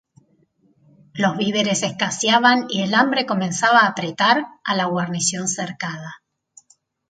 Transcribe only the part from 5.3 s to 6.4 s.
cercada.